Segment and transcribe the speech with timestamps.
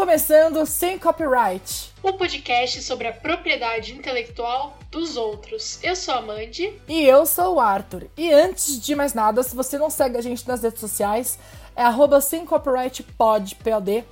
[0.00, 1.92] começando Sem Copyright.
[2.02, 5.78] O podcast sobre a propriedade intelectual dos outros.
[5.82, 6.72] Eu sou a Mandy.
[6.88, 8.06] E eu sou o Arthur.
[8.16, 11.38] E antes de mais nada, se você não segue a gente nas redes sociais,
[11.76, 14.02] é arroba Sem Copyright Pod, POD.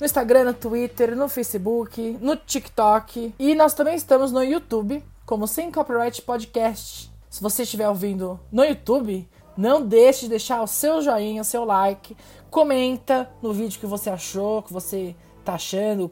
[0.00, 3.32] No Instagram, no Twitter, no Facebook, no TikTok.
[3.38, 7.08] E nós também estamos no YouTube, como Sem Copyright Podcast.
[7.30, 11.64] Se você estiver ouvindo no YouTube, não deixe de deixar o seu joinha, o seu
[11.64, 12.16] like,
[12.50, 15.14] comenta no vídeo que você achou, que você
[15.46, 16.10] tá achando.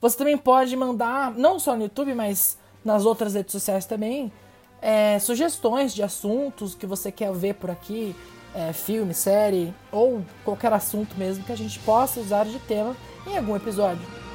[0.00, 4.32] Você também pode mandar, não só no YouTube, mas nas outras redes sociais também,
[4.80, 8.14] é, sugestões de assuntos que você quer ver por aqui,
[8.54, 13.36] é, filme, série ou qualquer assunto mesmo que a gente possa usar de tema em
[13.36, 14.25] algum episódio.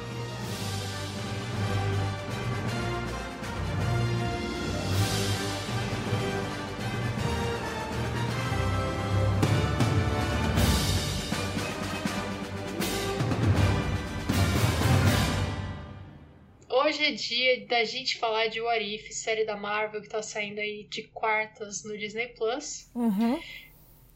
[17.02, 20.60] Hoje é dia da gente falar de What If, série da Marvel que tá saindo
[20.60, 22.88] aí de quartas no Disney Plus.
[22.94, 23.42] Uhum.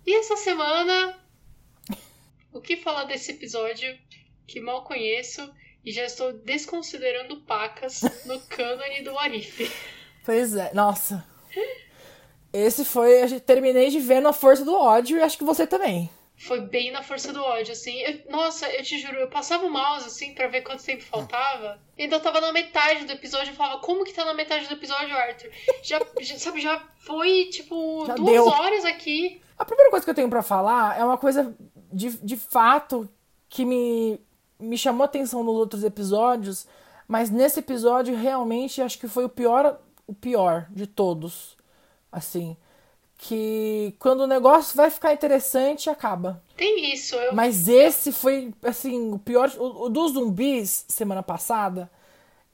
[0.07, 1.19] E essa semana,
[2.53, 3.99] o que falar desse episódio
[4.47, 5.53] que mal conheço
[5.85, 9.69] e já estou desconsiderando pacas no cânone do What If.
[10.25, 11.27] Pois é, nossa.
[12.53, 13.25] Esse foi.
[13.25, 16.09] Eu terminei de ver na força do ódio e acho que você também.
[16.39, 17.99] Foi bem na força do ódio, assim.
[18.03, 21.81] Eu- nossa, eu te juro, eu passava o mouse, assim, pra ver quanto tempo faltava.
[21.97, 23.53] E ainda tava na metade do episódio.
[23.53, 25.51] Eu falava, como que tá na metade do episódio, Arthur?
[25.83, 28.47] Já, já- sabe, já foi, tipo, Já duas deu.
[28.47, 29.41] horas aqui.
[29.59, 31.57] A primeira coisa que eu tenho pra falar é uma coisa
[31.91, 33.09] de, de fato
[33.49, 34.21] que me,
[34.61, 36.67] me chamou atenção nos outros episódios,
[37.09, 41.57] mas nesse episódio realmente acho que foi o pior, o pior de todos.
[42.13, 42.57] Assim,
[43.19, 46.43] que quando o negócio vai ficar interessante, acaba.
[46.57, 49.51] Tem isso, eu Mas esse foi, assim, o pior.
[49.59, 51.91] O, o dos zumbis, semana passada,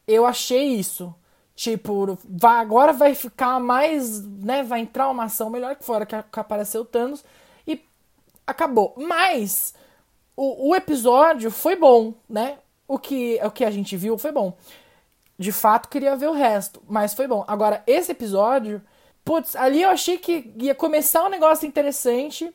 [0.07, 1.15] eu achei isso.
[1.55, 4.25] Tipo, vai, agora vai ficar mais.
[4.27, 4.63] né?
[4.63, 7.25] Vai entrar uma ação melhor que fora que, que apareceu o Thanos.
[7.67, 7.81] E
[8.47, 8.95] acabou.
[8.97, 9.75] Mas
[10.37, 12.59] o, o episódio foi bom, né?
[12.89, 14.57] O que, o que a gente viu foi bom.
[15.39, 17.45] De fato, queria ver o resto, mas foi bom.
[17.49, 18.83] Agora, esse episódio,
[19.25, 22.53] putz, ali eu achei que ia começar um negócio interessante,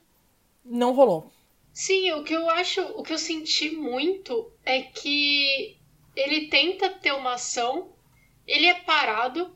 [0.63, 1.31] não rolou.
[1.73, 5.77] Sim, o que eu acho, o que eu senti muito é que
[6.16, 7.94] ele tenta ter uma ação,
[8.47, 9.56] ele é parado.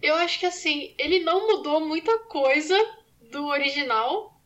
[0.00, 2.76] Eu acho que assim, ele não mudou muita coisa
[3.30, 4.40] do original.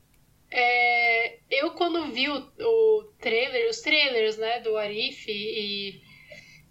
[0.50, 6.02] É, eu quando vi o, o trailer, os trailers, né, do Arif e,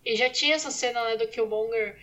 [0.06, 2.00] e já tinha essa cena né, do Killmonger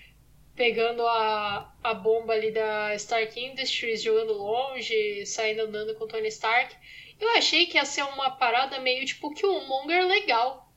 [0.54, 6.28] pegando a, a bomba ali da Stark Industries, jogando longe, saindo andando com o Tony
[6.28, 6.74] Stark.
[7.20, 10.72] Eu achei que ia ser uma parada meio tipo Killmonger legal.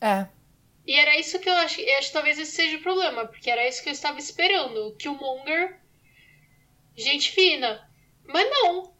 [0.00, 0.26] É,
[0.86, 1.80] E era isso que eu acho.
[1.80, 4.88] Eu acho que talvez esse seja o problema, porque era isso que eu estava esperando.
[4.88, 5.80] O Killmonger,
[6.96, 7.88] gente fina.
[8.24, 8.92] Mas não.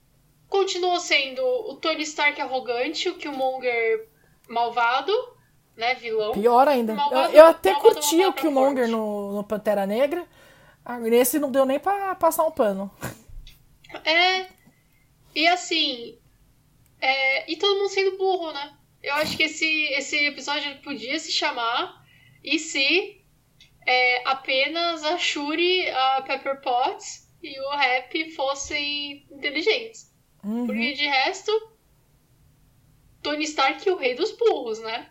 [0.48, 4.09] Continuou sendo o Tony Stark arrogante, o Killmonger
[4.48, 5.12] malvado,
[5.77, 5.94] né?
[5.94, 6.33] Vilão.
[6.33, 6.94] Pior ainda.
[6.94, 10.27] Malvado- eu, eu até curti o Killmonger no, no Pantera Negra.
[10.84, 12.91] Ah, Nesse não deu nem pra passar um pano.
[14.05, 14.47] É.
[15.34, 16.19] E assim.
[17.00, 18.77] é, e todo mundo sendo burro, né?
[19.03, 22.04] Eu acho que esse, esse episódio podia se chamar
[22.44, 23.21] E se
[23.87, 30.12] é, apenas a Shuri, a Pepper Potts e o Happy fossem inteligentes.
[30.44, 30.66] Uhum.
[30.66, 31.50] Porque de resto.
[33.22, 35.09] Tony Stark é o rei dos burros, né?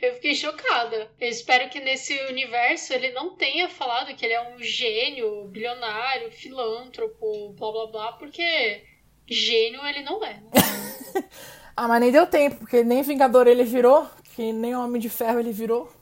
[0.00, 1.10] Eu fiquei chocada.
[1.20, 6.30] Eu espero que nesse universo ele não tenha falado que ele é um gênio, bilionário,
[6.32, 8.84] filântropo, blá blá blá, porque
[9.28, 10.40] gênio ele não é.
[11.78, 15.38] Ah, mas nem deu tempo, porque nem Vingador ele virou, que nem Homem de Ferro
[15.40, 15.92] ele virou.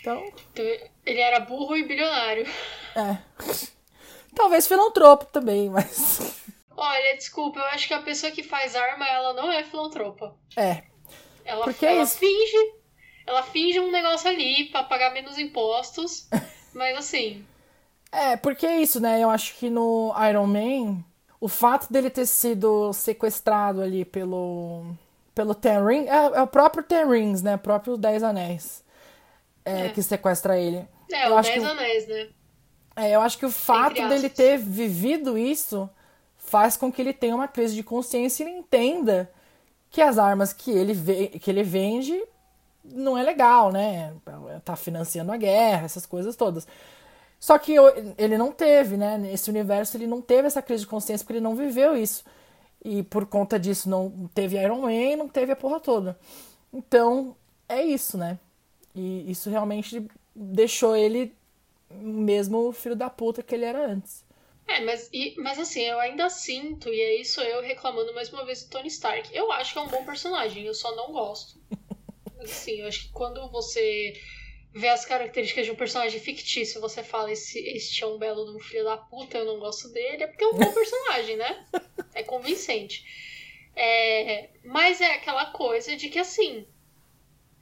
[0.00, 0.64] Então, Então,
[1.04, 2.46] ele era burro e bilionário.
[2.94, 3.18] é.
[4.32, 6.44] Talvez filantropo também, mas.
[6.76, 10.36] Olha, desculpa, eu acho que a pessoa que faz arma, ela não é filantropa.
[10.56, 10.82] É.
[11.44, 12.18] Ela, Porque é ela isso.
[12.18, 12.74] finge.
[13.26, 16.28] Ela finge um negócio ali pra pagar menos impostos.
[16.74, 17.44] mas assim.
[18.12, 19.20] É, porque é isso, né?
[19.22, 21.04] Eu acho que no Iron Man,
[21.40, 24.84] o fato dele ter sido sequestrado ali pelo.
[25.34, 26.08] pelo Ten Rings.
[26.08, 27.56] É, é o próprio Ten Rings, né?
[27.56, 28.84] O próprio Dez Anéis.
[29.64, 29.88] é, É.
[29.88, 30.86] Que sequestra ele.
[31.10, 32.28] É, Eu o acho Dez que- Anéis, né?
[32.96, 35.90] É, eu acho que o fato dele ter vivido isso
[36.38, 39.28] faz com que ele tenha uma crise de consciência e ele entenda
[39.90, 40.94] que as armas que ele,
[41.40, 42.22] que ele vende
[42.84, 44.14] não é legal, né?
[44.64, 46.66] Tá financiando a guerra, essas coisas todas.
[47.40, 47.74] Só que
[48.16, 49.18] ele não teve, né?
[49.18, 52.24] Nesse universo ele não teve essa crise de consciência porque ele não viveu isso.
[52.84, 56.18] E por conta disso não teve Iron Man, não teve a porra toda.
[56.72, 57.36] Então,
[57.68, 58.38] é isso, né?
[58.94, 61.34] E isso realmente deixou ele
[61.90, 64.24] mesmo filho da puta que ele era antes.
[64.66, 68.44] É, mas, e, mas assim, eu ainda sinto, e é isso eu reclamando mais uma
[68.44, 69.28] vez do Tony Stark.
[69.34, 71.58] Eu acho que é um bom personagem, eu só não gosto.
[72.44, 74.20] Assim, eu acho que quando você
[74.72, 78.56] vê as características de um personagem fictício, você fala, esse, este é um belo de
[78.56, 81.66] um filho da puta, eu não gosto dele, é porque é um bom personagem, né?
[82.14, 83.04] É convincente.
[83.76, 86.66] É, mas é aquela coisa de que assim,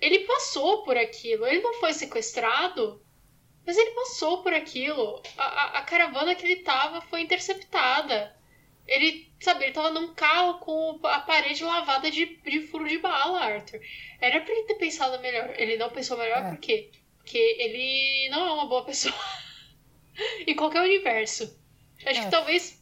[0.00, 3.02] ele passou por aquilo, ele não foi sequestrado
[3.64, 5.23] mas ele passou por aquilo.
[5.37, 8.34] A, a, a, caravana que ele tava foi interceptada.
[8.93, 13.41] Ele, sabe, ele tava num carro com a parede lavada de, de furo de bala,
[13.41, 13.81] Arthur.
[14.21, 15.55] Era pra ele ter pensado melhor.
[15.56, 16.50] Ele não pensou melhor é.
[16.50, 16.91] por quê?
[17.17, 19.15] Porque ele não é uma boa pessoa.
[20.47, 21.59] em qualquer universo.
[22.05, 22.25] Acho é.
[22.25, 22.81] que talvez.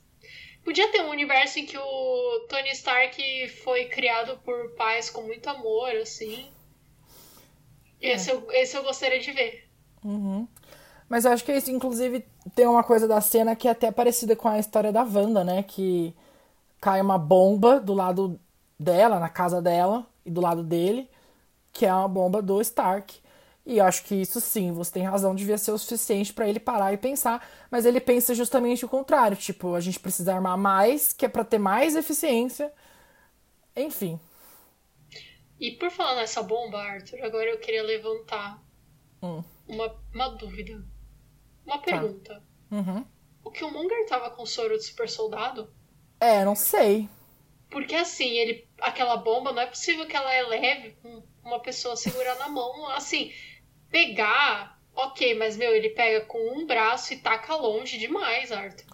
[0.64, 5.48] Podia ter um universo em que o Tony Stark foi criado por pais com muito
[5.48, 6.50] amor, assim.
[8.00, 8.12] É.
[8.12, 9.68] Esse, eu, esse eu gostaria de ver.
[10.04, 10.46] Uhum.
[11.08, 12.24] Mas eu acho que isso, inclusive,
[12.54, 15.62] tem uma coisa da cena que é até parecida com a história da Wanda, né?
[15.62, 16.14] Que
[16.80, 18.40] cai uma bomba do lado
[18.78, 21.08] dela, na casa dela, e do lado dele,
[21.72, 23.20] que é uma bomba do Stark.
[23.66, 26.58] E eu acho que isso sim, você tem razão, devia ser o suficiente para ele
[26.58, 31.12] parar e pensar, mas ele pensa justamente o contrário, tipo, a gente precisa armar mais,
[31.12, 32.72] que é para ter mais eficiência.
[33.76, 34.18] Enfim.
[35.58, 38.60] E por falar nessa bomba, Arthur, agora eu queria levantar
[39.22, 39.44] hum.
[39.68, 40.82] uma, uma dúvida.
[41.64, 41.84] Uma tá.
[41.84, 42.34] pergunta.
[42.34, 42.76] Tá.
[42.76, 43.04] Uhum.
[43.44, 45.68] O Killmonger tava com soro de super soldado?
[46.20, 47.08] É, não sei.
[47.70, 48.68] Porque assim, ele.
[48.80, 52.88] Aquela bomba, não é possível que ela é leve com uma pessoa segurar na mão.
[52.90, 53.32] Assim,
[53.90, 54.78] pegar.
[54.94, 58.84] Ok, mas meu, ele pega com um braço e taca longe demais, Arthur.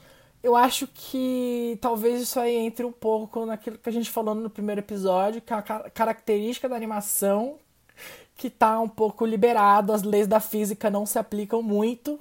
[0.42, 4.50] Eu acho que talvez isso aí entre um pouco naquilo que a gente falou no
[4.50, 7.58] primeiro episódio, que é a característica da animação
[8.36, 12.20] que tá um pouco liberado, as leis da física não se aplicam muito.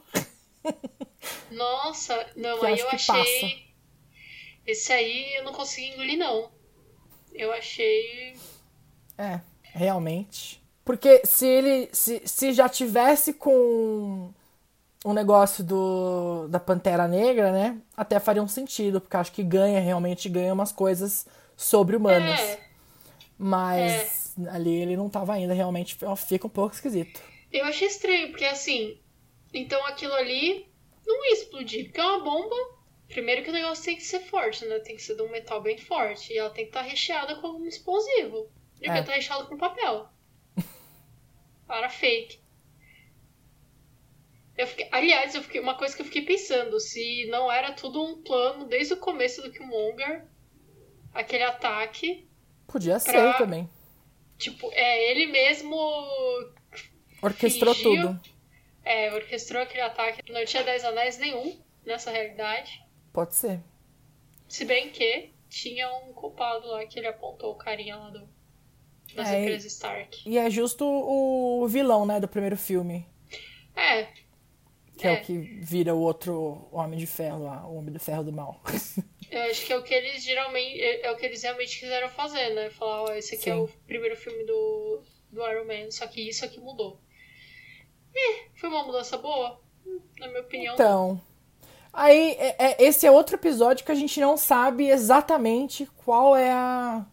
[1.51, 3.15] Nossa, não, aí eu achei.
[3.15, 3.65] Passa.
[4.65, 6.51] Esse aí eu não consegui engolir, não.
[7.33, 8.35] Eu achei.
[9.17, 10.61] É, realmente.
[10.83, 11.89] Porque se ele.
[11.91, 14.31] Se, se já tivesse com
[15.05, 17.77] um negócio do, da Pantera Negra, né?
[17.95, 22.39] Até faria um sentido, porque acho que ganha, realmente ganha umas coisas sobre-humanas.
[22.39, 22.59] É.
[23.37, 24.49] Mas é.
[24.49, 25.97] ali ele não tava ainda, realmente
[26.27, 27.21] fica um pouco esquisito.
[27.51, 28.97] Eu achei estranho, porque assim,
[29.55, 30.67] então aquilo ali
[31.05, 32.55] não ia explodir, porque é uma bomba.
[33.07, 34.79] Primeiro que o negócio tem que ser forte, né?
[34.79, 36.33] Tem que ser de um metal bem forte.
[36.33, 38.49] E ela tem que estar tá recheada com algum explosivo.
[38.75, 38.99] Devia é.
[38.99, 40.09] estar tá recheada com papel.
[41.67, 42.39] Para fake.
[44.57, 48.01] Eu fiquei, aliás, eu fiquei, uma coisa que eu fiquei pensando, se não era tudo
[48.01, 50.25] um plano desde o começo do Killmonger,
[51.13, 52.27] aquele ataque.
[52.65, 53.69] Podia pra, ser também.
[54.37, 55.75] Tipo, é, ele mesmo.
[57.21, 58.21] Orquestrou fingiu, tudo.
[58.85, 60.31] É, orquestrou aquele ataque.
[60.31, 62.81] Não tinha Dez Anéis nenhum nessa realidade.
[63.11, 63.59] Pode ser.
[64.47, 68.29] Se bem que tinha um culpado lá que ele apontou o carinha lá do,
[69.15, 70.29] das é, empresas Stark.
[70.29, 73.05] E é justo o vilão, né, do primeiro filme.
[73.75, 74.07] É.
[74.97, 77.99] Que é, é o que vira o outro Homem de Ferro lá, o Homem de
[77.99, 78.61] Ferro do Mal.
[79.29, 80.79] Eu acho que é o que eles geralmente.
[80.79, 82.69] É, é o que eles realmente quiseram fazer, né?
[82.69, 83.49] Falar, ó, esse aqui Sim.
[83.49, 85.01] é o primeiro filme do,
[85.31, 86.99] do Iron Man, só que isso aqui mudou.
[88.55, 89.59] Foi uma mudança boa,
[90.19, 90.73] na minha opinião.
[90.73, 91.21] Então.
[91.93, 96.51] Aí, é, é, esse é outro episódio que a gente não sabe exatamente qual é
[96.51, 97.05] a.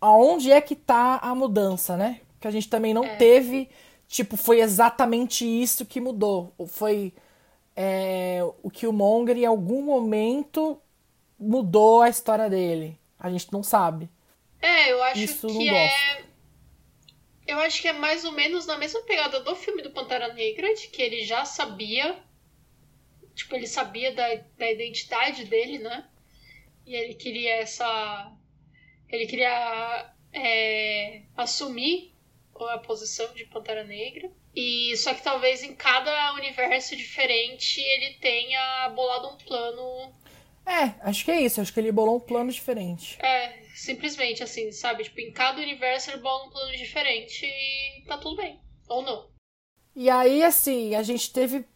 [0.00, 2.20] aonde é que tá a mudança, né?
[2.40, 3.16] Que a gente também não é.
[3.16, 3.68] teve.
[4.08, 6.52] Tipo, foi exatamente isso que mudou.
[6.68, 7.12] Foi
[7.74, 10.80] é, o que o Monger em algum momento
[11.38, 12.98] mudou a história dele.
[13.18, 14.08] A gente não sabe.
[14.62, 16.25] É, eu acho isso que é
[17.46, 20.74] eu acho que é mais ou menos na mesma pegada do filme do Pantera Negra,
[20.74, 22.22] de que ele já sabia.
[23.34, 26.08] Tipo, ele sabia da, da identidade dele, né?
[26.84, 28.32] E ele queria essa.
[29.08, 32.14] Ele queria é, assumir
[32.54, 34.30] a posição de Pantera Negra.
[34.54, 40.14] E só que talvez em cada universo diferente ele tenha bolado um plano.
[40.66, 41.60] É, acho que é isso.
[41.60, 43.18] Acho que ele bolou um plano diferente.
[43.22, 45.04] É, Simplesmente assim, sabe?
[45.04, 48.58] Tipo, em cada universo ele bola um plano diferente e tá tudo bem.
[48.88, 49.26] Ou não.
[49.94, 51.66] E aí, assim, a gente teve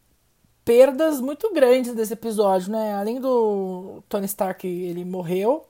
[0.65, 2.95] perdas muito grandes desse episódio, né?
[2.95, 5.69] Além do Tony Stark, ele morreu.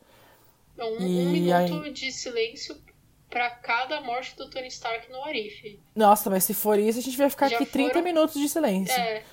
[0.78, 1.92] Um, um minuto aí...
[1.92, 2.80] de silêncio
[3.28, 5.80] para cada morte do Tony Stark no Arif.
[5.96, 7.86] Nossa, mas se for isso, a gente vai ficar Já aqui foram...
[7.90, 8.94] 30 minutos de silêncio.
[8.94, 9.24] É.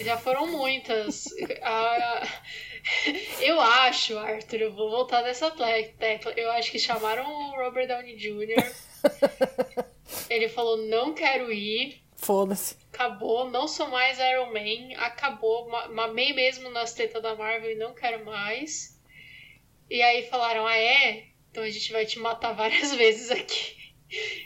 [0.00, 1.24] Já foram muitas.
[1.62, 2.22] Ah,
[3.40, 6.32] eu acho, Arthur, eu vou voltar nessa tecla.
[6.36, 8.62] Eu acho que chamaram o Robert Downey Jr.
[10.30, 12.00] Ele falou: não quero ir.
[12.16, 12.76] Foda-se.
[12.92, 14.96] Acabou, não sou mais Iron Man.
[14.98, 15.68] Acabou.
[15.92, 18.96] Mamei mesmo nas tetas da Marvel e não quero mais.
[19.90, 21.24] E aí falaram: ah, é?
[21.50, 23.74] Então a gente vai te matar várias vezes aqui.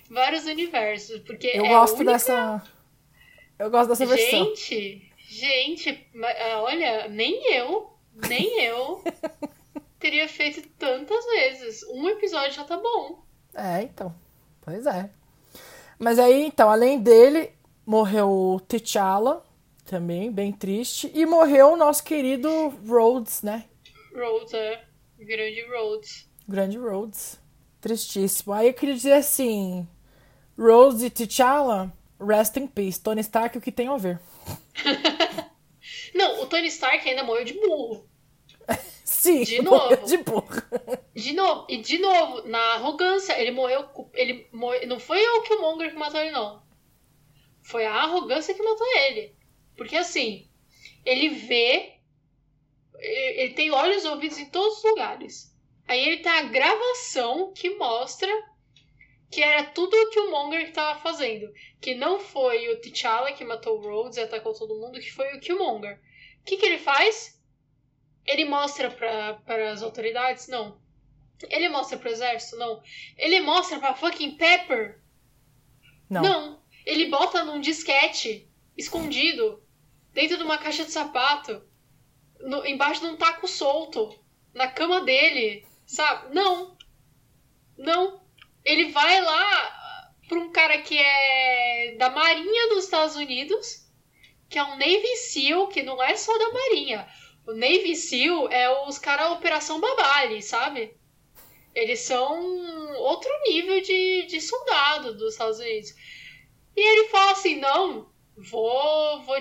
[0.08, 1.20] Vários universos.
[1.20, 2.12] Porque eu é gosto única...
[2.12, 2.62] dessa.
[3.58, 4.46] Eu gosto dessa versão.
[4.46, 7.88] Gente, gente, ah, olha, nem eu,
[8.28, 9.02] nem eu
[10.00, 11.84] teria feito tantas vezes.
[11.84, 13.22] Um episódio já tá bom.
[13.54, 14.12] É, então.
[14.60, 15.08] Pois é.
[15.98, 17.52] Mas aí, então, além dele,
[17.86, 19.44] morreu o T'Challa,
[19.84, 21.10] também, bem triste.
[21.14, 22.48] E morreu o nosso querido
[22.86, 23.66] Rhodes, né?
[24.12, 24.84] Rhodes, é.
[25.18, 26.28] Grande Rhodes.
[26.48, 27.38] Grande Rhodes.
[27.80, 28.52] Tristíssimo.
[28.52, 29.86] Aí eu queria dizer assim:
[30.58, 33.00] Rhodes e T'Challa, rest in peace.
[33.00, 34.18] Tony Stark, o que tem a ver?
[36.14, 38.08] Não, o Tony Stark ainda morreu de burro.
[39.04, 39.96] Sim, de novo.
[40.06, 40.62] De burro.
[41.14, 41.66] De novo.
[41.68, 43.88] E de novo, na arrogância, ele morreu.
[44.14, 46.62] Ele morreu, não foi o Killmonger que matou ele, não.
[47.62, 49.34] Foi a arrogância que matou ele.
[49.76, 50.48] Porque assim,
[51.04, 51.94] ele vê.
[52.98, 55.56] Ele tem olhos e ouvidos em todos os lugares.
[55.88, 58.30] Aí ele tem a gravação que mostra
[59.30, 61.52] que era tudo o que o Monger estava fazendo.
[61.80, 65.36] Que não foi o T'Challa que matou o Rhodes e atacou todo mundo, que foi
[65.36, 66.00] o Killmonger.
[66.40, 67.40] O que, que ele faz?
[68.26, 70.48] Ele mostra para as autoridades?
[70.48, 70.80] Não.
[71.48, 72.56] Ele mostra pro exército?
[72.56, 72.82] Não.
[73.16, 75.00] Ele mostra pra fucking Pepper?
[76.08, 76.22] Não.
[76.22, 76.62] Não.
[76.84, 79.62] Ele bota num disquete, escondido,
[80.12, 81.62] dentro de uma caixa de sapato,
[82.40, 84.18] no, embaixo de um taco solto,
[84.52, 86.34] na cama dele, sabe?
[86.34, 86.76] Não.
[87.78, 88.20] Não.
[88.64, 93.86] Ele vai lá pra um cara que é da Marinha dos Estados Unidos,
[94.48, 97.08] que é um Navy SEAL, que não é só da Marinha.
[97.46, 100.94] O Navy SEAL é os caras Operação Babali, sabe?
[101.74, 105.94] Eles são outro nível de, de soldado dos Estados Unidos.
[106.76, 109.36] E ele fala assim: não, vou, vou,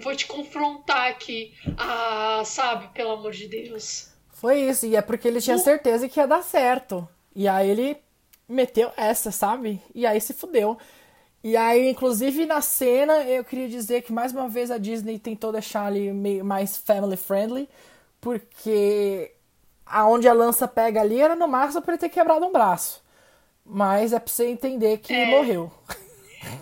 [0.00, 1.54] vou te confrontar aqui.
[1.76, 4.12] Ah, sabe, pelo amor de Deus.
[4.32, 7.08] Foi isso, e é porque ele tinha certeza que ia dar certo.
[7.34, 7.96] E aí ele
[8.48, 9.80] meteu essa, sabe?
[9.94, 10.78] E aí se fudeu.
[11.42, 15.52] E aí, inclusive, na cena, eu queria dizer que mais uma vez a Disney tentou
[15.52, 17.68] deixar ali meio mais family friendly,
[18.18, 19.30] porque
[19.84, 23.04] aonde a lança pega ali era no máximo para ele ter quebrado um braço.
[23.64, 25.26] Mas é pra você entender que é.
[25.26, 25.70] morreu.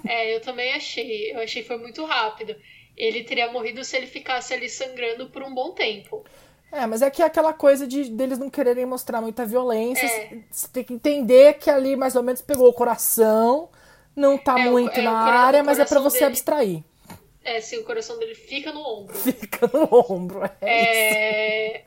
[0.06, 1.32] É, eu também achei.
[1.32, 2.54] Eu achei que foi muito rápido.
[2.96, 6.24] Ele teria morrido se ele ficasse ali sangrando por um bom tempo.
[6.72, 10.06] É, mas é que é aquela coisa de deles não quererem mostrar muita violência.
[10.06, 10.38] É.
[10.50, 13.68] Você tem que entender que ali mais ou menos pegou o coração,
[14.16, 16.30] não tá é, muito é, na área, mas é para você dele...
[16.30, 16.82] abstrair.
[17.44, 19.14] É, sim, o coração dele fica no ombro.
[19.20, 20.52] Fica no ombro, é.
[20.62, 21.84] é...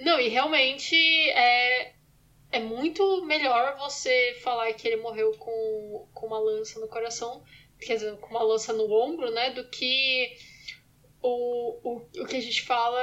[0.00, 0.96] Não, e realmente
[1.30, 1.92] é,
[2.50, 7.42] é muito melhor você falar que ele morreu com, com uma lança no coração,
[7.78, 9.50] quer dizer, com uma lança no ombro, né?
[9.50, 10.36] Do que
[11.26, 13.00] o, o, o que a gente fala,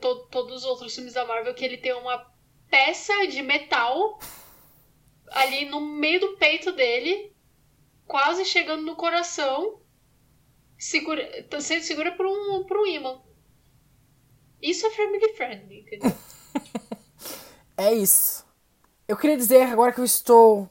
[0.00, 2.26] to, todos os outros filmes da Marvel, que ele tem uma
[2.68, 4.18] peça de metal
[5.30, 7.32] ali no meio do peito dele,
[8.08, 9.80] quase chegando no coração,
[10.76, 13.20] segura, tá sendo segura por um, por um imã.
[14.60, 16.12] Isso é family friendly, entendeu?
[17.78, 18.44] é isso.
[19.06, 20.68] Eu queria dizer agora que eu estou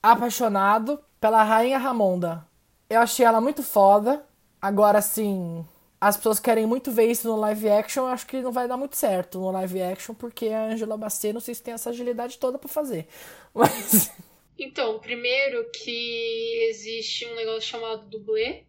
[0.00, 2.46] apaixonado pela Rainha Ramonda.
[2.88, 4.24] Eu achei ela muito foda.
[4.62, 5.64] Agora, assim,
[6.00, 8.04] as pessoas querem muito ver isso no live action.
[8.04, 11.32] Eu acho que não vai dar muito certo no live action, porque a Angela Bassett
[11.32, 13.06] não sei se tem essa agilidade toda para fazer.
[13.52, 14.12] Mas.
[14.58, 18.64] Então, primeiro que existe um negócio chamado dublê.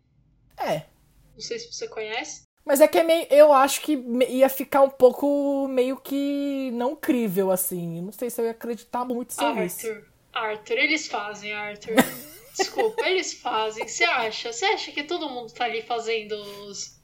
[0.58, 0.84] É.
[1.34, 2.44] Não sei se você conhece.
[2.66, 3.94] Mas é que é meio, eu acho que
[4.30, 8.02] ia ficar um pouco meio que não crível, assim.
[8.02, 10.04] Não sei se eu ia acreditar muito se Arthur, isso.
[10.32, 11.96] Arthur, eles fazem, Arthur.
[12.56, 13.88] Desculpa, eles fazem.
[13.88, 14.52] Você acha?
[14.52, 16.34] Você acha que todo mundo tá ali fazendo
[16.68, 16.99] os,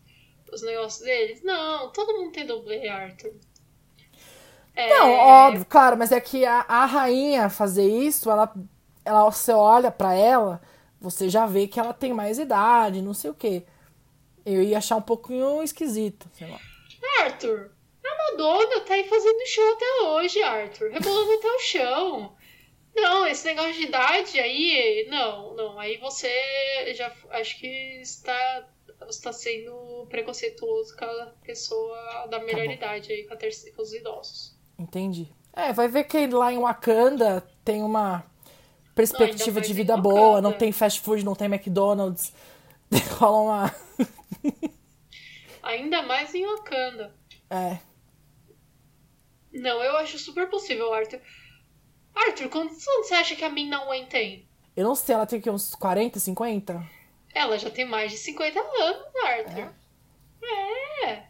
[0.52, 1.42] os negócios deles?
[1.44, 3.34] Não, todo mundo tem dublê, Arthur.
[4.75, 4.90] É...
[4.90, 8.54] Não, óbvio, claro, mas é que a, a rainha fazer isso, ela,
[9.06, 10.62] ela, você olha para ela,
[11.00, 13.64] você já vê que ela tem mais idade, não sei o quê.
[14.46, 16.60] Eu ia achar um pouquinho esquisito, sei lá.
[17.22, 17.72] Arthur,
[18.04, 20.92] a Madonna tá aí fazendo show até hoje, Arthur.
[20.92, 22.36] Rebolando até o chão.
[22.96, 25.80] Não, esse negócio de idade aí, não, não.
[25.80, 26.30] Aí você
[26.96, 27.68] já acho que
[28.02, 28.68] está,
[29.09, 33.93] está sendo preconceituoso com a pessoa da melhor tá idade aí, com, a com os
[33.93, 34.55] idosos.
[34.77, 35.31] Entendi.
[35.53, 38.25] É, vai ver que lá em Wakanda tem uma
[38.93, 42.33] perspectiva não, de vida boa, não tem fast food, não tem McDonald's
[43.17, 43.75] Rola uma.
[45.63, 47.13] Ainda mais em Wakanda.
[47.50, 47.79] É.
[49.51, 51.19] Não, eu acho super possível, Arthur.
[52.13, 54.47] Arthur, quantos anos você acha que a Min Wen tem?
[54.75, 56.85] Eu não sei, ela tem que uns 40, 50?
[57.36, 59.74] Ela já tem mais de 50 anos, Arthur.
[60.42, 61.06] É.
[61.06, 61.27] é.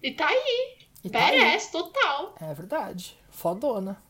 [0.00, 0.78] E tá aí.
[1.02, 2.34] E Badass, tá total.
[2.40, 3.18] É verdade.
[3.28, 4.00] Fodona.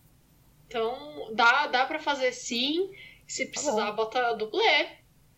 [0.69, 2.93] Então, dá, dá pra fazer sim.
[3.27, 4.89] Se precisar, tá bota dublê.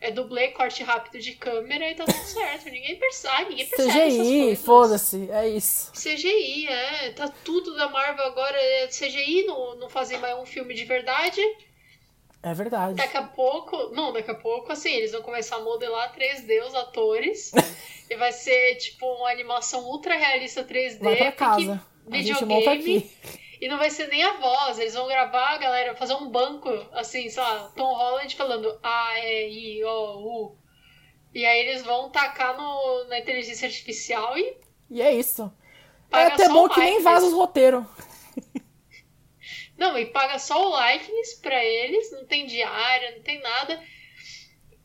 [0.01, 2.65] É dublê, corte rápido de câmera e tá tudo certo.
[2.65, 5.93] ninguém percebe, ninguém percebe CGI, foda-se, é isso.
[5.93, 7.11] CGI, é.
[7.13, 8.57] Tá tudo da Marvel agora.
[8.57, 11.41] É CGI, não, não fazer mais um filme de verdade.
[12.45, 12.97] É verdade.
[12.97, 16.75] Daqui a pouco, não, daqui a pouco, assim, eles vão começar a modelar 3D os
[16.75, 17.53] atores.
[18.11, 20.99] e vai ser, tipo, uma animação ultra realista 3D.
[21.01, 21.83] Vai pra casa.
[22.13, 22.19] A
[22.69, 23.11] aqui.
[23.63, 27.31] E não vai ser nem a voz, eles vão gravar, galera, fazer um banco, assim,
[27.31, 30.59] sei lá, Tom Holland falando A, E, I, O, U.
[31.35, 34.55] E aí eles vão tacar no, na inteligência artificial e.
[34.91, 35.51] E é isso.
[36.13, 37.85] É até bom que nem vaza os roteiros.
[39.77, 43.83] Não, e paga só o likeness pra eles, não tem diária, não tem nada.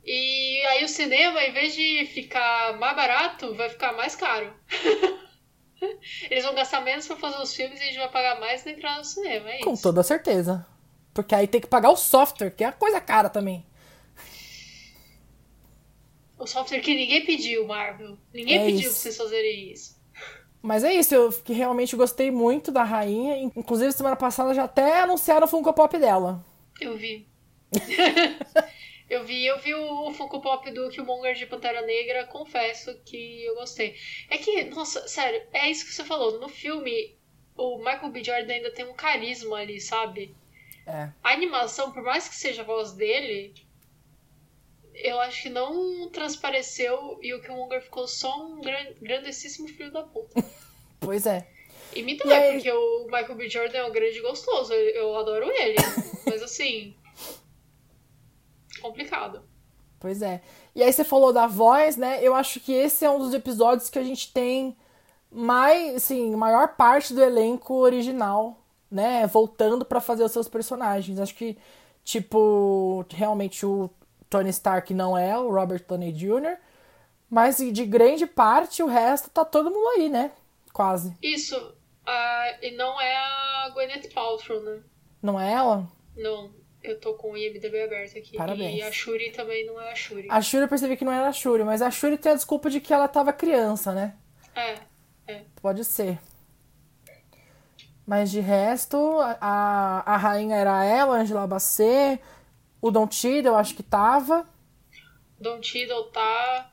[0.03, 4.53] E aí o cinema, em vez de ficar mais barato, vai ficar mais caro.
[6.29, 8.71] Eles vão gastar menos pra fazer os filmes e a gente vai pagar mais pra
[8.71, 10.65] entrar no cinema, é Com toda certeza.
[11.13, 13.65] Porque aí tem que pagar o software, que é a coisa cara também.
[16.37, 18.17] O software que ninguém pediu, Marvel.
[18.33, 18.91] Ninguém é pediu isso.
[18.91, 19.98] pra vocês fazerem isso.
[20.61, 23.51] Mas é isso, eu que realmente gostei muito da rainha.
[23.55, 26.43] Inclusive, semana passada já até anunciaram o Funko Pop dela.
[26.81, 27.27] Eu vi.
[29.09, 33.55] Eu vi, eu vi o Funko Pop do Killmonger de Pantera Negra, confesso que eu
[33.55, 33.95] gostei.
[34.29, 36.39] É que, nossa, sério, é isso que você falou.
[36.39, 37.17] No filme,
[37.57, 38.23] o Michael B.
[38.23, 40.35] Jordan ainda tem um carisma ali, sabe?
[40.85, 41.09] É.
[41.23, 43.53] A animação, por mais que seja a voz dele,
[45.03, 50.03] eu acho que não transpareceu e o Killmonger ficou só um gran grandíssimo filho da
[50.03, 50.43] puta.
[50.99, 51.47] pois é.
[51.95, 52.53] E me dói, aí...
[52.53, 53.49] porque o Michael B.
[53.49, 55.77] Jordan é um grande gostoso, eu, eu adoro ele.
[56.25, 56.95] Mas assim,
[58.81, 59.43] complicado.
[59.99, 60.41] Pois é.
[60.75, 62.19] E aí você falou da voz, né?
[62.21, 64.77] Eu acho que esse é um dos episódios que a gente tem
[65.31, 71.19] mais, assim, maior parte do elenco original, né, voltando para fazer os seus personagens.
[71.19, 71.57] Acho que
[72.03, 73.89] tipo, realmente o
[74.29, 76.57] Tony Stark não é o Robert Downey Jr.,
[77.29, 80.31] mas de grande parte o resto tá todo mundo aí, né?
[80.73, 81.15] Quase.
[81.21, 81.55] Isso.
[81.57, 84.79] Uh, e não é a Gwyneth Paltrow, né?
[85.21, 85.87] Não é ela?
[86.15, 86.51] Não.
[86.81, 88.37] Eu tô com o IMDB aberto aqui.
[88.37, 88.79] Parabéns.
[88.79, 90.27] E a Shuri também não é a Shuri.
[90.29, 92.69] A Shuri eu percebi que não era a Shuri, mas a Shuri tem a desculpa
[92.69, 94.15] de que ela tava criança, né?
[94.55, 94.75] É,
[95.27, 95.41] é.
[95.61, 96.17] Pode ser.
[98.07, 102.19] Mas de resto, a, a rainha era ela, Angela Bassett,
[102.81, 104.47] o Don Cheadle eu acho que tava.
[105.39, 106.71] Don Cheadle tá,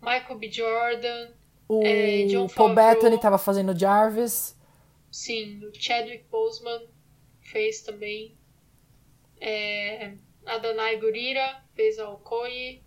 [0.00, 0.50] Michael B.
[0.50, 1.28] Jordan,
[1.68, 4.56] o é, John Paul Bettany tava fazendo Jarvis.
[5.10, 6.82] Sim, o Chadwick Boseman
[7.40, 8.36] fez também.
[9.40, 10.12] É,
[10.44, 12.82] a Danai Gurira fez a Okoye.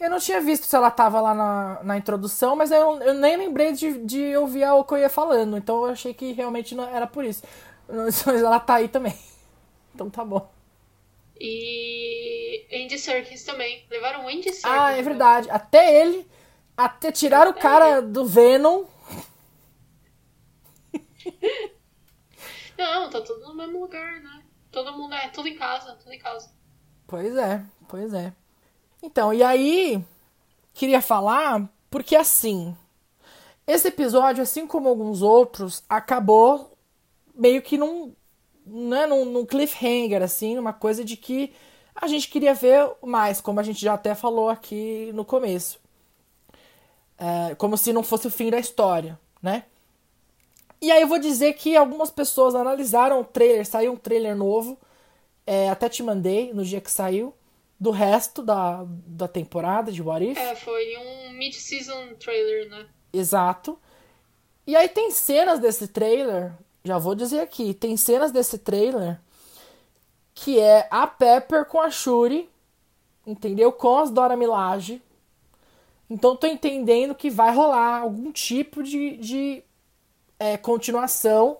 [0.00, 3.36] Eu não tinha visto se ela tava lá na, na introdução, mas eu, eu nem
[3.36, 7.24] lembrei de, de ouvir a Okoye falando, então eu achei que realmente não era por
[7.24, 7.42] isso.
[7.88, 9.18] Mas ela tá aí também.
[9.94, 10.46] Então tá bom.
[11.40, 13.86] E Andy Serkis também.
[13.90, 14.64] Levaram o Andy Serkis.
[14.64, 15.48] Ah, é verdade.
[15.50, 16.26] Até ele.
[16.76, 18.84] Até tirar o cara do Venom.
[22.78, 24.42] Não, tá tudo no mesmo lugar, né?
[24.70, 26.50] Todo mundo é tudo em casa, tudo em casa.
[27.06, 28.32] Pois é, pois é.
[29.02, 30.04] Então, e aí
[30.74, 32.76] queria falar porque assim,
[33.66, 36.76] esse episódio, assim como alguns outros, acabou
[37.34, 38.14] meio que num,
[38.70, 41.52] né, num, num cliffhanger, assim, uma coisa de que
[41.94, 45.80] a gente queria ver mais, como a gente já até falou aqui no começo.
[47.18, 49.64] É, como se não fosse o fim da história, né?
[50.80, 54.78] E aí eu vou dizer que algumas pessoas analisaram o trailer, saiu um trailer novo,
[55.44, 57.34] é, até te mandei no dia que saiu,
[57.80, 60.38] do resto da, da temporada de What If.
[60.38, 62.86] É, foi um mid-season trailer, né?
[63.12, 63.78] Exato.
[64.66, 66.52] E aí tem cenas desse trailer,
[66.84, 69.18] já vou dizer aqui, tem cenas desse trailer
[70.40, 72.48] que é a Pepper com a Shuri,
[73.26, 73.72] entendeu?
[73.72, 75.02] Com as Dora Milaje.
[76.08, 79.62] Então tô entendendo que vai rolar algum tipo de, de
[80.38, 81.58] é, continuação.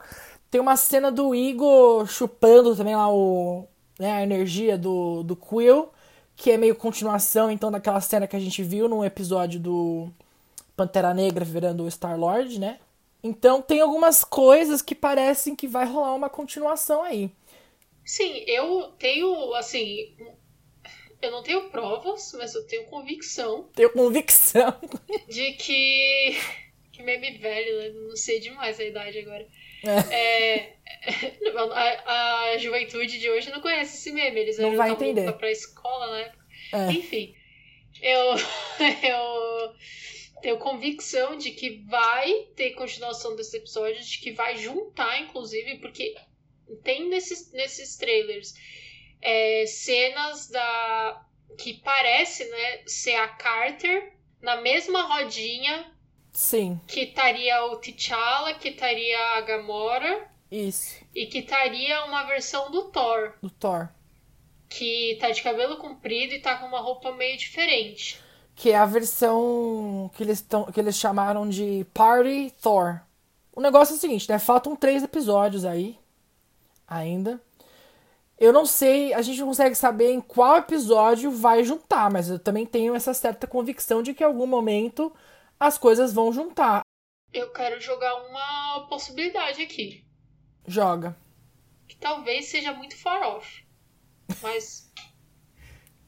[0.49, 3.67] Tem uma cena do Igor chupando também lá o,
[3.99, 5.89] né, a energia do, do Quill,
[6.37, 10.09] que é meio continuação então daquela cena que a gente viu no episódio do
[10.77, 12.79] Pantera Negra virando o Star-Lord, né?
[13.23, 17.31] Então tem algumas coisas que parecem que vai rolar uma continuação aí.
[18.05, 20.17] Sim, eu tenho, assim,
[21.21, 23.69] eu não tenho provas, mas eu tenho convicção.
[23.75, 24.75] Tenho convicção.
[25.29, 26.37] De que.
[26.93, 27.89] Que meme velho, né?
[28.09, 29.47] Não sei demais a idade agora.
[29.85, 30.15] É.
[30.15, 30.77] é
[31.75, 34.41] a, a, juventude de hoje não conhece esse meme.
[34.41, 35.33] Eles não vai entender.
[35.33, 36.33] pra escola, né?
[36.73, 36.93] É.
[36.93, 37.35] Enfim.
[38.01, 38.35] Eu.
[39.03, 39.75] Eu
[40.41, 46.15] tenho convicção de que vai ter continuação desse episódio, de que vai juntar, inclusive, porque
[46.83, 48.55] tem nesses, nesses trailers
[49.21, 51.25] é, cenas da
[51.57, 55.93] que parece né, ser a Carter na mesma rodinha.
[56.33, 56.81] Sim.
[56.87, 60.31] Que estaria o T'Challa, que estaria a Gamora.
[60.51, 61.05] Isso.
[61.15, 63.35] E que estaria uma versão do Thor.
[63.43, 63.89] Do Thor.
[64.69, 68.21] Que tá de cabelo comprido e tá com uma roupa meio diferente.
[68.59, 73.01] Que é a versão que eles, tão, que eles chamaram de Party Thor.
[73.53, 74.37] O negócio é o seguinte, né?
[74.39, 75.97] Faltam três episódios aí.
[76.87, 77.41] Ainda.
[78.37, 82.39] Eu não sei, a gente não consegue saber em qual episódio vai juntar, mas eu
[82.39, 85.13] também tenho essa certa convicção de que em algum momento
[85.59, 86.83] as coisas vão juntar.
[87.33, 90.05] Eu quero jogar uma possibilidade aqui.
[90.67, 91.17] Joga.
[91.87, 93.65] Que talvez seja muito far off.
[94.43, 94.93] Mas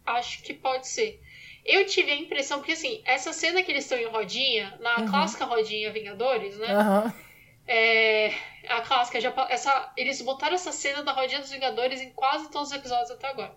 [0.04, 1.20] acho que pode ser.
[1.70, 5.08] Eu tive a impressão, porque assim, essa cena que eles estão em rodinha, na uhum.
[5.08, 6.76] clássica rodinha Vingadores, né?
[6.76, 7.12] Uhum.
[7.66, 8.34] É,
[8.68, 12.70] a clássica, já, essa, eles botaram essa cena da Rodinha dos Vingadores em quase todos
[12.70, 13.54] os episódios até agora.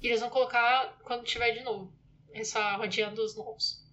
[0.00, 1.92] E eles vão colocar quando tiver de novo.
[2.32, 3.84] Essa Rodinha dos Novos.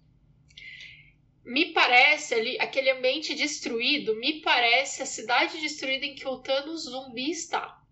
[1.44, 6.84] Me parece ali, aquele ambiente destruído, me parece a cidade destruída em que o Thanos
[6.84, 7.82] zumbi está.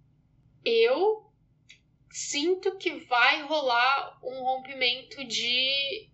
[0.65, 1.32] Eu
[2.13, 6.11] sinto que vai rolar um rompimento de,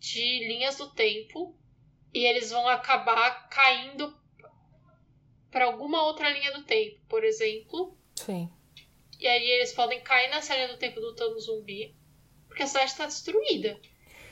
[0.00, 1.54] de linhas do tempo
[2.12, 4.16] e eles vão acabar caindo
[5.50, 7.94] para alguma outra linha do tempo, por exemplo.
[8.16, 8.48] Sim.
[9.20, 11.94] E aí eles podem cair nessa linha do tempo do Thanos zumbi,
[12.48, 13.78] porque a cidade está destruída.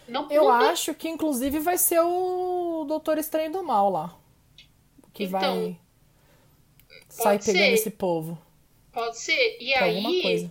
[0.08, 4.18] Não Eu acho que inclusive vai ser o Doutor Estranho do Mal lá.
[5.12, 5.80] Que então, vai
[7.08, 7.72] sair pegando ser.
[7.74, 8.40] esse povo.
[8.90, 9.58] Pode ser.
[9.60, 10.50] E aí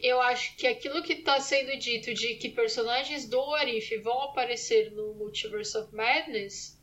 [0.00, 4.92] eu acho que aquilo que está sendo dito de que personagens do Arif vão aparecer
[4.92, 6.78] no Multiverse of Madness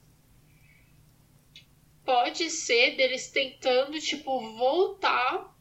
[2.05, 5.53] pode ser deles tentando, tipo, voltar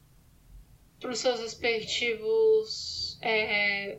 [1.01, 3.19] para os seus respectivos.
[3.21, 3.99] É,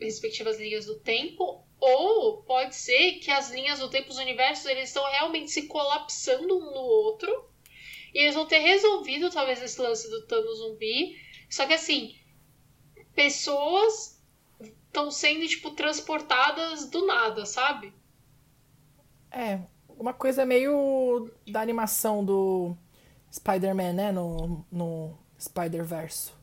[0.00, 4.88] respectivas linhas do tempo, ou pode ser que as linhas do tempo, os universos, eles
[4.88, 7.48] estão realmente se colapsando um no outro.
[8.12, 11.16] E eles vão ter resolvido, talvez, esse lance do Thanos zumbi.
[11.48, 12.18] Só que assim,
[13.14, 14.22] pessoas
[14.88, 17.92] estão sendo, tipo, transportadas do nada, sabe?
[19.30, 22.76] É, uma coisa meio da animação do
[23.32, 24.12] Spider-Man, né?
[24.12, 26.36] No, no Spider-Verso.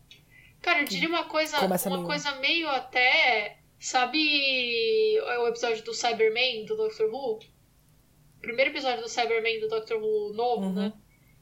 [0.61, 2.05] Cara, eu diria uma coisa, uma meio...
[2.05, 3.59] coisa meio até.
[3.79, 7.35] Sabe o episódio do Cyberman do Doctor Who?
[7.35, 10.73] O primeiro episódio do Cyberman do Doctor Who novo, uhum.
[10.73, 10.93] né?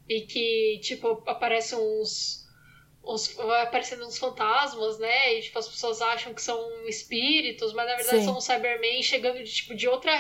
[0.10, 2.43] E que, tipo, aparecem uns
[3.04, 5.36] uns, vai aparecendo uns fantasmas, né?
[5.36, 8.26] E tipo, as pessoas acham que são espíritos, mas na verdade Sim.
[8.26, 10.12] são os Cybermen chegando de, tipo, de outra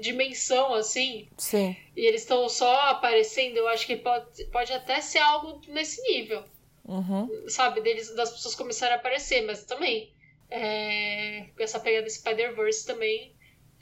[0.00, 1.28] dimensão, assim.
[1.36, 1.76] Sim.
[1.96, 6.42] E eles estão só aparecendo, eu acho que pode, pode até ser algo nesse nível.
[6.84, 7.28] Uhum.
[7.48, 7.80] Sabe?
[7.82, 10.12] Deles, das pessoas começarem a aparecer, mas também.
[10.52, 13.32] É, essa pegada do Spider-Verse também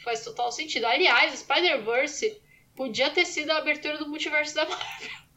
[0.04, 0.84] faz total sentido.
[0.84, 2.42] Aliás, Spider-Verse
[2.76, 5.27] podia ter sido a abertura do multiverso da Marvel.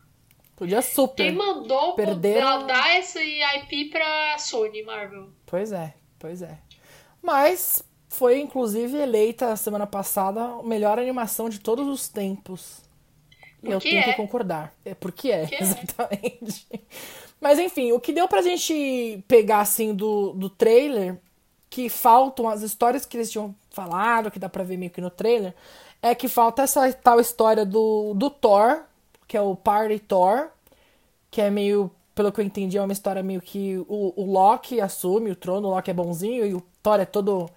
[0.62, 1.24] Podia super.
[1.24, 2.68] Quem mandou Perderam...
[2.68, 5.30] dar esse IP pra Sony, Marvel?
[5.44, 6.60] Pois é, pois é.
[7.20, 12.80] Mas foi inclusive eleita semana passada a melhor animação de todos os tempos.
[13.64, 14.04] E eu tenho é.
[14.04, 14.72] que concordar.
[14.86, 16.68] É porque é, porque exatamente.
[16.72, 16.78] É.
[17.40, 21.20] Mas enfim, o que deu pra gente pegar assim do, do trailer,
[21.72, 25.10] que faltam as histórias que eles tinham falado, que dá pra ver meio que no
[25.10, 25.56] trailer,
[26.04, 28.84] é que falta essa tal história do, do Thor,
[29.32, 30.50] que é o Party Thor,
[31.32, 34.82] que é meio, pelo que eu entendi, é uma história meio que o, o Loki
[34.82, 37.50] assume o trono, o Loki é bonzinho e o Thor é todo.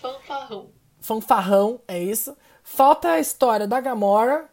[0.00, 0.70] Fanfarrão.
[1.02, 2.34] Fanfarrão, é isso.
[2.64, 4.48] Falta a história da Gamora,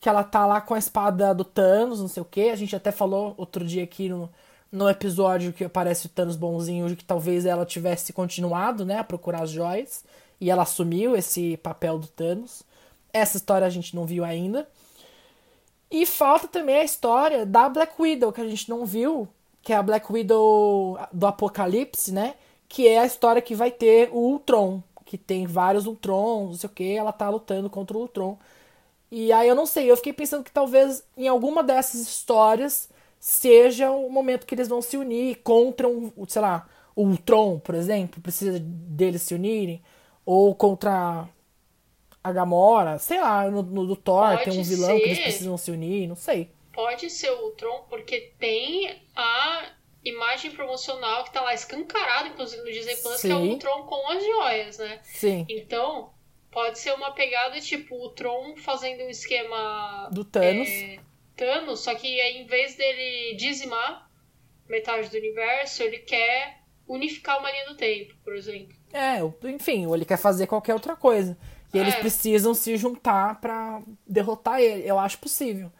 [0.00, 2.50] que ela tá lá com a espada do Thanos, não sei o que.
[2.50, 4.28] A gente até falou outro dia aqui no,
[4.72, 9.44] no episódio que aparece o Thanos bonzinho, que talvez ela tivesse continuado, né, a procurar
[9.44, 10.04] as joias.
[10.40, 12.64] E ela assumiu esse papel do Thanos.
[13.12, 14.66] Essa história a gente não viu ainda.
[15.92, 19.28] E falta também a história da Black Widow, que a gente não viu,
[19.60, 22.34] que é a Black Widow do Apocalipse, né?
[22.66, 26.66] Que é a história que vai ter o Ultron, que tem vários Ultrons, não sei
[26.70, 28.38] o que, ela tá lutando contra o Ultron.
[29.10, 32.88] E aí eu não sei, eu fiquei pensando que talvez em alguma dessas histórias
[33.20, 37.74] seja o momento que eles vão se unir contra um, sei lá, o Ultron, por
[37.74, 39.82] exemplo, precisa deles se unirem,
[40.24, 41.28] ou contra
[42.22, 45.22] a Gamora, sei lá, no, no do Thor Pode tem um vilão que eles ser.
[45.24, 46.50] precisam se unir, não sei.
[46.72, 49.70] Pode ser o Ultron, porque tem a
[50.04, 53.50] imagem promocional que tá lá escancarada, inclusive no Disney Plus, que é o Sim.
[53.50, 55.00] Ultron com as joias, né?
[55.02, 56.10] Sim, Então,
[56.50, 60.68] pode ser uma pegada tipo o Tron fazendo um esquema do Thanos.
[60.68, 60.98] é,
[61.36, 64.10] Thanos, só que aí, em vez dele dizimar
[64.68, 68.74] metade do universo, ele quer unificar uma linha do tempo, por exemplo.
[68.92, 71.36] É, enfim, ou ele quer fazer qualquer outra coisa.
[71.72, 72.00] E eles É.
[72.00, 74.88] precisam se juntar pra derrotar ele.
[74.88, 75.70] Eu acho possível.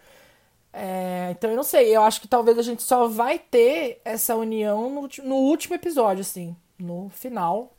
[0.73, 4.35] É, então eu não sei, eu acho que talvez a gente só vai ter essa
[4.37, 7.75] união no, no último episódio, assim, no final.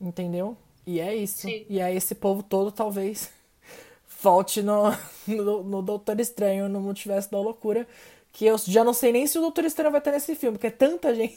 [0.00, 0.56] Entendeu?
[0.86, 1.42] E é isso.
[1.42, 1.66] Sim.
[1.68, 3.30] E aí esse povo todo talvez
[4.22, 4.84] volte no,
[5.26, 7.86] no, no Doutor Estranho, no Multiverso da Loucura.
[8.32, 10.68] Que eu já não sei nem se o Doutor Estranho vai estar nesse filme, porque
[10.68, 11.36] é tanta gente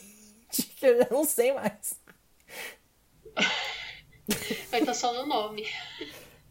[0.78, 2.00] que eu já não sei mais.
[4.70, 5.66] Vai estar só no nome.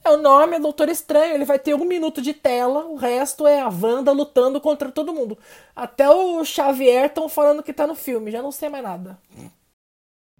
[0.04, 3.48] É, o nome é Doutor Estranho, ele vai ter um minuto de tela, o resto
[3.48, 5.38] é a Wanda lutando contra todo mundo.
[5.76, 9.20] Até o Xavier estão falando que tá no filme, já não sei mais nada.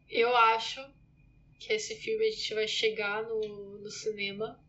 [0.10, 0.86] Eu acho
[1.60, 4.60] que esse filme a gente vai chegar no, no cinema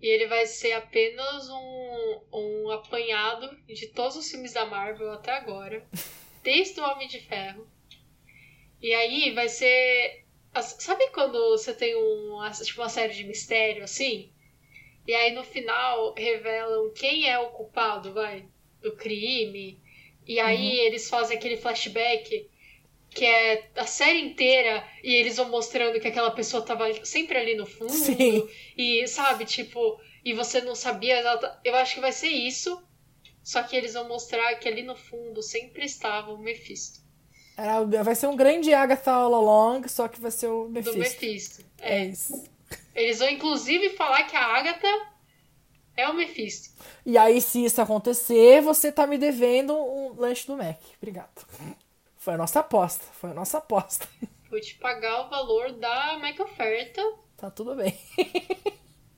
[0.00, 5.32] e ele vai ser apenas um, um apanhado de todos os filmes da Marvel até
[5.32, 5.84] agora,
[6.42, 7.66] desde o Homem de Ferro.
[8.80, 10.24] E aí vai ser.
[10.54, 14.32] As- Sabe quando você tem um, tipo, uma série de mistério assim?
[15.06, 18.46] E aí no final revelam quem é o culpado, vai,
[18.82, 19.80] do crime.
[20.26, 22.48] E aí eles fazem aquele flashback
[23.10, 27.54] que é a série inteira e eles vão mostrando que aquela pessoa tava sempre ali
[27.56, 27.92] no fundo.
[27.92, 28.48] Sim.
[28.76, 31.20] E sabe, tipo, e você não sabia.
[31.64, 32.82] Eu acho que vai ser isso.
[33.42, 37.00] Só que eles vão mostrar que ali no fundo sempre estava o Mephisto.
[37.58, 40.98] Era- vai ser um grande Agatha All Along, só que vai ser o Do Mephisto.
[40.98, 41.64] Mephisto.
[41.78, 42.04] É É.
[42.06, 42.44] isso.
[42.94, 44.86] Eles vão inclusive falar que a Agatha
[45.96, 46.70] é o Mephisto.
[47.04, 50.78] E aí, se isso acontecer, você tá me devendo um lanche do Mac.
[50.98, 51.44] Obrigado.
[52.16, 53.04] Foi a nossa aposta.
[53.14, 54.08] Foi a nossa aposta.
[54.50, 57.02] Vou te pagar o valor da mega oferta.
[57.36, 57.96] Tá tudo bem.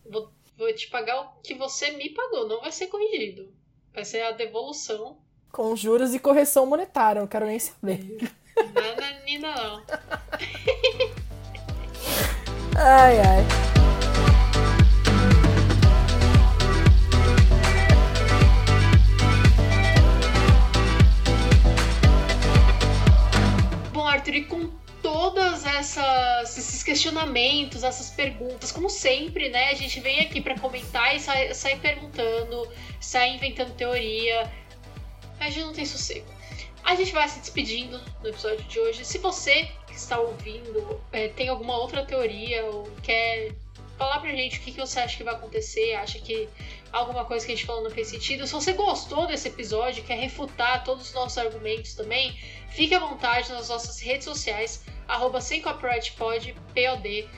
[0.05, 2.48] Vou, vou te pagar o que você me pagou.
[2.48, 3.53] Não vai ser corrigido.
[3.92, 5.18] Vai ser a devolução.
[5.52, 8.30] Com juros e correção monetária, não quero nem saber.
[8.72, 9.82] Nananina não.
[12.76, 13.44] Ai, ai.
[23.92, 24.70] Bom, Arthur, e com
[25.02, 29.70] todas essas esses questionamentos, essas perguntas, como sempre, né?
[29.70, 32.68] A gente vem aqui pra comentar e sai, sai perguntando,
[33.00, 34.48] sai inventando teoria.
[35.40, 36.26] A gente não tem sossego.
[36.85, 39.05] A gente vai se despedindo no episódio de hoje.
[39.05, 43.53] Se você que está ouvindo é, tem alguma outra teoria ou quer
[43.98, 46.48] falar pra gente o que, que você acha que vai acontecer, acha que
[46.90, 50.18] alguma coisa que a gente falou não fez sentido, se você gostou desse episódio, quer
[50.18, 52.33] refutar todos os nossos argumentos também,
[52.70, 57.29] fique à vontade nas nossas redes sociais, arroba sem copyright pod, POD.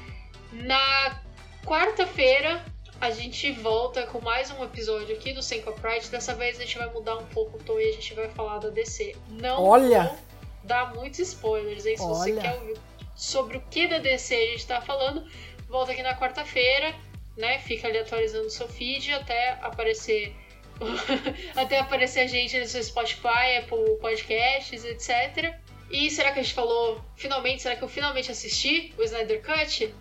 [0.53, 1.21] Na
[1.65, 2.65] quarta-feira
[3.03, 6.09] a gente volta com mais um episódio aqui do Sem Copyright.
[6.09, 8.59] Dessa vez a gente vai mudar um pouco o tom e a gente vai falar
[8.59, 9.17] da DC.
[9.29, 10.17] Não Olha!
[10.63, 11.97] dar muitos spoilers, hein?
[11.97, 12.41] Se você Olha.
[12.41, 12.79] quer ouvir
[13.17, 15.27] sobre o que da DC a gente tá falando,
[15.69, 16.95] volta aqui na quarta-feira,
[17.37, 17.59] né?
[17.59, 20.37] Fica ali atualizando o seu feed até aparecer.
[21.57, 25.53] até aparecer a gente no seu Spotify, Apple Podcasts, etc.
[25.91, 27.63] E será que a gente falou finalmente?
[27.63, 29.93] Será que eu finalmente assisti o Snyder Cut?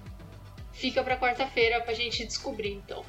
[0.74, 3.06] Fica pra quarta-feira pra gente descobrir, então.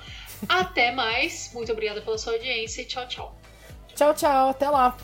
[0.49, 1.51] Até mais.
[1.55, 3.39] Muito obrigada pela sua audiência e tchau, tchau.
[3.95, 4.49] Tchau, tchau.
[4.51, 4.97] Até lá.